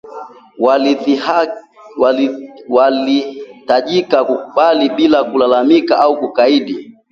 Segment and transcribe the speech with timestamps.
[2.69, 6.97] Walihitajika kukubali bila kulalamika au kukaidi